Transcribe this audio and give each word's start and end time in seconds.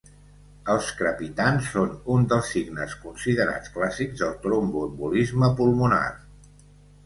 Els 0.75 0.87
crepitants 1.01 1.67
són 1.73 1.91
un 2.15 2.25
dels 2.33 2.49
signes 2.55 2.97
considerats 3.03 3.75
clàssics 3.77 4.19
del 4.27 4.35
tromboembolisme 4.49 5.55
pulmonar. 5.63 6.05